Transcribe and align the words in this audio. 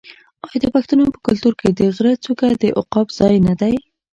آیا 0.45 0.57
د 0.63 0.65
پښتنو 0.75 1.03
په 1.13 1.19
کلتور 1.27 1.53
کې 1.59 1.69
د 1.71 1.81
غره 1.95 2.13
څوکه 2.23 2.47
د 2.61 2.63
عقاب 2.79 3.07
ځای 3.17 3.35
نه 3.47 3.53
دی؟ 3.61 3.75